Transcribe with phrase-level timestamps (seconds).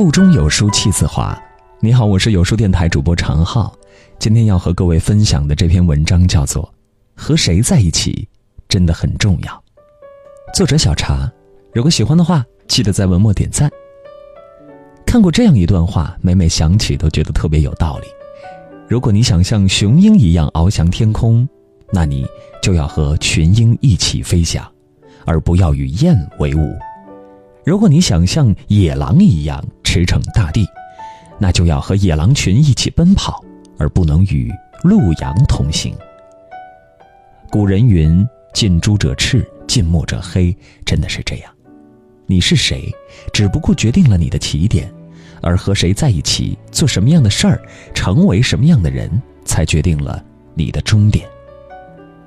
[0.00, 1.38] 腹中有书气自华。
[1.78, 3.76] 你好，我是有书电台主播常浩。
[4.18, 6.64] 今天要和各位分享的这篇文章叫做
[7.14, 8.26] 《和谁在一起
[8.66, 9.52] 真的很重要》，
[10.56, 11.30] 作者小茶。
[11.74, 13.70] 如果喜欢的话，记得在文末点赞。
[15.04, 18.06] 看过这样一段话，每每想起都觉得特别有道理。
[18.88, 21.46] 如果你想像雄鹰一样翱翔天空，
[21.92, 22.26] 那你
[22.62, 24.66] 就要和群鹰一起飞翔，
[25.26, 26.74] 而不要与雁为伍。
[27.62, 29.62] 如果你想像野狼一样
[29.92, 30.64] 驰骋大地，
[31.36, 33.44] 那就要和野狼群一起奔跑，
[33.76, 34.48] 而不能与
[34.84, 35.92] 鹿羊同行。
[37.50, 41.52] 古人云：“近朱者赤，近墨者黑。”真的是这样。
[42.26, 42.88] 你是谁，
[43.32, 44.88] 只不过决定了你的起点，
[45.42, 47.60] 而和谁在一起，做什么样的事儿，
[47.92, 49.10] 成为什么样的人，
[49.44, 51.28] 才决定了你的终点。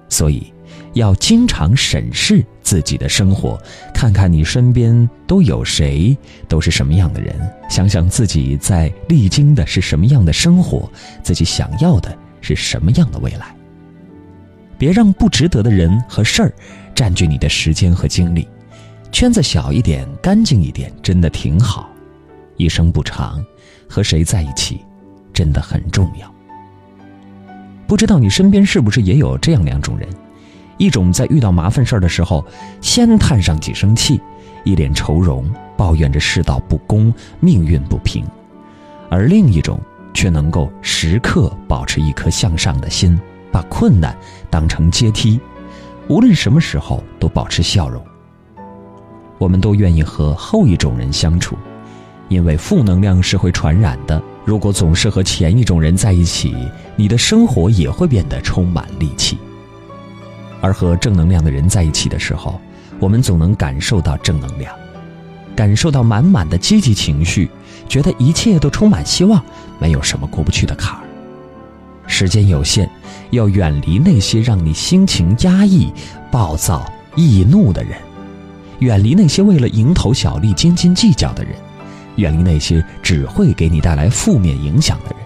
[0.09, 0.52] 所以。
[0.93, 3.59] 要经常审视自己的生活，
[3.93, 6.15] 看看你身边都有谁，
[6.47, 7.35] 都是什么样的人，
[7.69, 10.89] 想想自己在历经的是什么样的生活，
[11.23, 13.55] 自己想要的是什么样的未来。
[14.77, 16.53] 别让不值得的人和事儿
[16.93, 18.47] 占据你的时间和精力，
[19.11, 21.89] 圈子小一点，干净一点，真的挺好。
[22.57, 23.43] 一生不长，
[23.89, 24.81] 和谁在一起，
[25.33, 26.31] 真的很重要。
[27.87, 30.07] 不知道你身边是不是也有这样两种人？
[30.77, 32.45] 一种在遇到麻烦事儿的时候，
[32.81, 34.19] 先叹上几声气，
[34.63, 38.23] 一脸愁容，抱怨着世道不公、命运不平；
[39.09, 39.79] 而另一种
[40.13, 43.19] 却能够时刻保持一颗向上的心，
[43.51, 44.17] 把困难
[44.49, 45.39] 当成阶梯，
[46.07, 48.03] 无论什么时候都保持笑容。
[49.37, 51.57] 我们都愿意和后一种人相处，
[52.29, 54.21] 因为负能量是会传染的。
[54.45, 56.55] 如果总是和前一种人在一起，
[56.95, 59.37] 你的生活也会变得充满戾气。
[60.63, 62.57] 而和正能量的人在一起的时候，
[62.97, 64.73] 我们总能感受到正能量，
[65.53, 67.49] 感受到满满的积极情绪，
[67.89, 69.43] 觉得一切都充满希望，
[69.77, 71.03] 没有什么过不去的坎儿。
[72.07, 72.89] 时间有限，
[73.31, 75.91] 要远离那些让你心情压抑、
[76.31, 77.99] 暴躁易怒的人，
[78.79, 81.53] 远离那些为了蝇头小利斤斤计较的人，
[82.15, 85.22] 远离那些只会给你带来负面影响的人。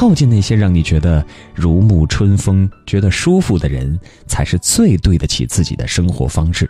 [0.00, 1.22] 靠近那些让你觉得
[1.54, 6.66] 如沐春风、觉得舒服的人，才是最对得起自己的生活方式。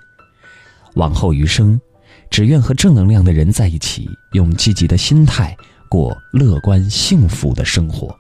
[0.94, 1.80] 往后余生，
[2.28, 5.56] 只愿和正能量的人在一起，用积极的心态
[5.88, 8.12] 过乐观幸福的生活。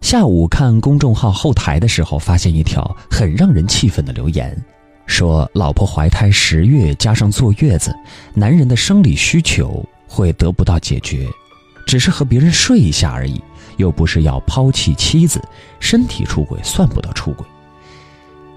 [0.00, 4.56] 下午看公众号后台的时候，发现一条很让人气愤的留言，
[5.04, 7.94] 说老婆怀胎十月加上坐月子，
[8.32, 11.28] 男人的生理需求会得不到解决，
[11.86, 13.38] 只是和别人睡一下而已。
[13.78, 15.42] 又不是要抛弃妻子，
[15.80, 17.46] 身体出轨算不得出轨。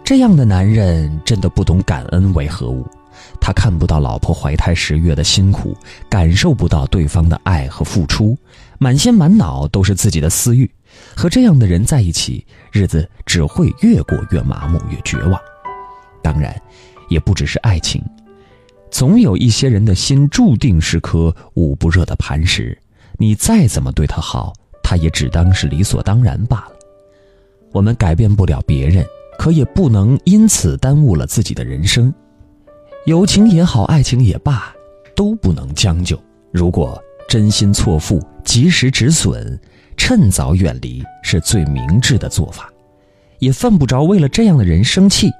[0.04, 2.86] 这样的男人真的不懂感恩为何物，
[3.40, 5.76] 他看不到老婆怀胎十月的辛苦，
[6.10, 8.38] 感受不到对方的爱和付出，
[8.78, 10.70] 满心满脑都是自己的私欲。
[11.16, 15.40] 和这样的人在一起，日子只会越过越麻木，越绝望。
[16.22, 16.54] 当然，
[17.08, 18.04] 也不只是爱情，
[18.90, 22.78] 总有一些人的心注定是颗捂不热的磐石，
[23.18, 24.52] 你再怎么对他好。
[24.92, 26.72] 他也只当是理所当然罢了。
[27.72, 29.06] 我们改变不了别人，
[29.40, 32.14] 可也不能因此耽误了自己的人生。
[33.06, 34.76] 友情也好，爱情也罢，
[35.16, 36.22] 都不能将就。
[36.52, 39.58] 如果真心错付，及时止损，
[39.96, 42.70] 趁早远离，是最明智的做法。
[43.40, 45.32] 也犯不着为了这样的人生气，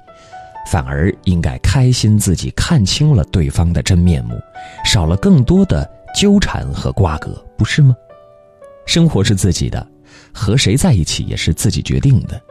[0.72, 4.34] 反而应该开心自己看清了对方的真面目，
[4.86, 5.86] 少了更多的
[6.18, 7.94] 纠缠和瓜葛，不是吗？
[8.92, 9.88] 生活是自己的，
[10.34, 12.42] 和谁在一起也是自己决定的。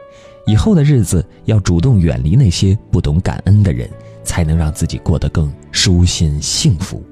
[0.47, 3.87] 以后的日子要主动远离那些不懂感恩的人，
[4.23, 7.03] 才能让自己过得更舒心幸福。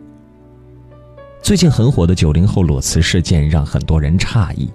[1.43, 4.67] 最近很火的九零后裸辞事件让很多人诧异，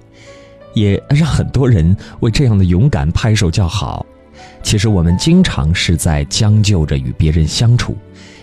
[0.72, 4.06] 也让很多人为这样的勇敢拍手叫好。
[4.62, 7.96] 其实我们经常是在将就着与别人相处，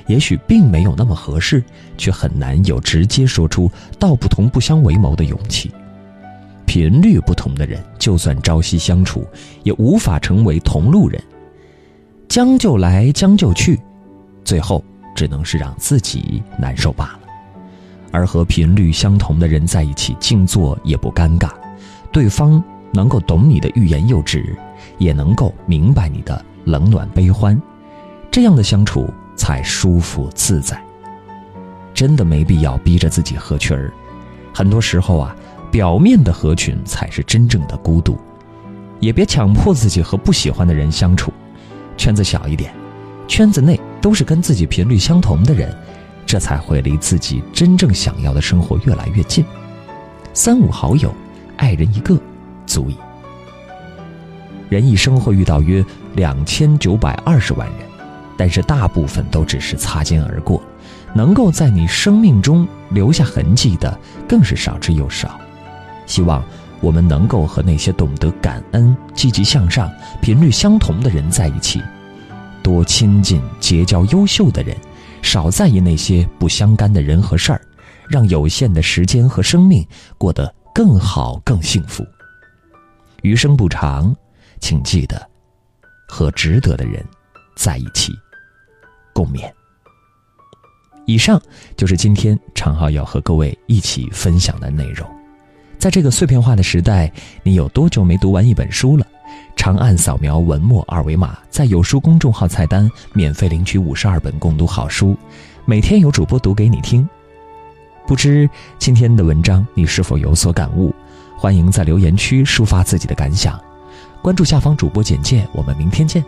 [0.07, 1.63] 也许并没有那么合适，
[1.97, 5.71] 却很难有直接说出“道不同不相为谋”的勇气。
[6.71, 9.27] 频率不同的人，就算朝夕相处，
[9.63, 11.21] 也无法成为同路人。
[12.29, 13.77] 将就来将就去，
[14.45, 14.81] 最后
[15.13, 17.19] 只能是让自己难受罢了。
[18.09, 21.49] 而和频率相同的人在一起，静坐也不尴尬，
[22.09, 22.63] 对方
[22.93, 24.55] 能够懂你的欲言又止，
[24.97, 27.61] 也能够明白你的冷暖悲欢，
[28.31, 30.81] 这样的相处才舒服自在。
[31.93, 33.91] 真的没必要逼着自己合群儿，
[34.53, 35.35] 很多时候啊。
[35.71, 38.19] 表面的合群才是真正的孤独，
[38.99, 41.31] 也别强迫自己和不喜欢的人相处，
[41.95, 42.73] 圈子小一点，
[43.25, 45.73] 圈子内都是跟自己频率相同的人，
[46.25, 49.45] 这才会离自己真正想要的生活越来越近。
[50.33, 51.13] 三五好友，
[51.55, 52.19] 爱人一个，
[52.65, 52.97] 足矣。
[54.67, 55.83] 人一生会遇到约
[56.15, 57.87] 两千九百二十万人，
[58.35, 60.61] 但是大部分都只是擦肩而过，
[61.13, 63.97] 能够在你生命中留下痕迹的
[64.27, 65.39] 更是少之又少。
[66.05, 66.43] 希望
[66.79, 71.81] 我们能够和那些懂得感恩、积极向上、频率相同的人在一起，
[72.63, 74.75] 多亲近结交优秀的人，
[75.21, 77.61] 少在意那些不相干的人和事儿，
[78.09, 79.85] 让有限的时间和生命
[80.17, 82.05] 过得更好、更幸福。
[83.21, 84.15] 余生不长。
[84.63, 85.27] 请记得，
[86.07, 87.03] 和值得的人
[87.55, 88.13] 在一起
[89.11, 89.51] 共勉。
[91.07, 91.41] 以上
[91.75, 95.09] 就是今天常浩要和各位一起分享的内容。
[95.81, 97.11] 在这个碎片化的时代，
[97.41, 99.07] 你有多久没读完一本书了？
[99.55, 105.17] 长按扫描文末二维码，在有书公众号菜单免费领取五十二本共读好书，
[105.65, 107.09] 每天有主播读给你听。
[108.05, 108.47] 不知
[108.77, 110.93] 今天的文章你是否有所感悟？
[111.35, 113.59] 欢迎在留言区抒发自己的感想。
[114.21, 116.23] 关注下方主播简介，我们明天见。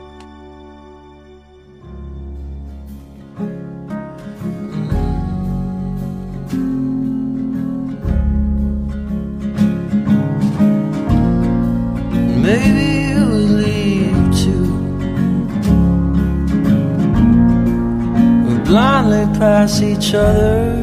[18.74, 20.74] blindly pass each other,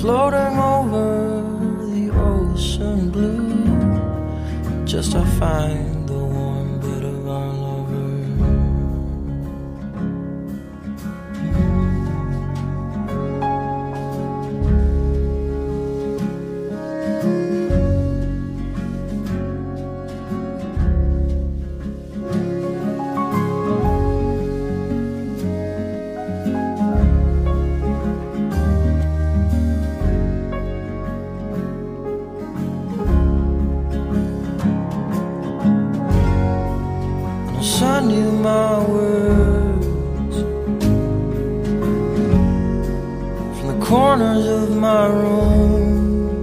[0.00, 1.40] floating over
[1.88, 4.84] the ocean blue.
[4.84, 5.93] Just a fine.
[38.04, 40.36] Knew my words
[43.56, 46.36] from the corners of my room.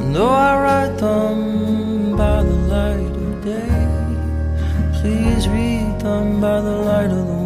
[0.00, 3.86] And though I write them by the light of day,
[5.00, 7.43] please read them by the light of the